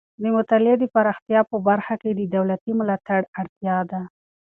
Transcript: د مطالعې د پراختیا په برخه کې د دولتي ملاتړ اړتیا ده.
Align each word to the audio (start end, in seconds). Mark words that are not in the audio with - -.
د 0.21 0.23
مطالعې 0.35 0.75
د 0.79 0.85
پراختیا 0.93 1.39
په 1.49 1.57
برخه 1.67 1.95
کې 2.01 2.11
د 2.13 2.21
دولتي 2.35 2.71
ملاتړ 2.79 3.21
اړتیا 3.39 3.77
ده. 3.91 4.01